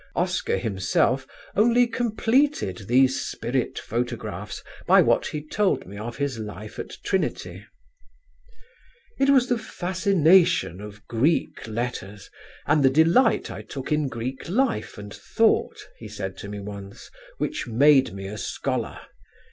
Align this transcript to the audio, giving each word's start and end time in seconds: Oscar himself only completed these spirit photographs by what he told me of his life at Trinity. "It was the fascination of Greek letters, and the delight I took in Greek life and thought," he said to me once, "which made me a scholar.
Oscar 0.15 0.57
himself 0.57 1.27
only 1.55 1.85
completed 1.85 2.87
these 2.87 3.21
spirit 3.23 3.77
photographs 3.77 4.63
by 4.87 4.99
what 4.99 5.27
he 5.27 5.45
told 5.45 5.85
me 5.85 5.95
of 5.95 6.17
his 6.17 6.39
life 6.39 6.79
at 6.79 6.97
Trinity. 7.03 7.63
"It 9.19 9.29
was 9.29 9.47
the 9.47 9.59
fascination 9.59 10.81
of 10.81 11.05
Greek 11.05 11.67
letters, 11.67 12.31
and 12.65 12.81
the 12.81 12.89
delight 12.89 13.51
I 13.51 13.61
took 13.61 13.91
in 13.91 14.07
Greek 14.07 14.49
life 14.49 14.97
and 14.97 15.13
thought," 15.13 15.77
he 15.99 16.07
said 16.07 16.35
to 16.37 16.49
me 16.49 16.59
once, 16.59 17.11
"which 17.37 17.67
made 17.67 18.11
me 18.11 18.25
a 18.25 18.39
scholar. 18.39 19.01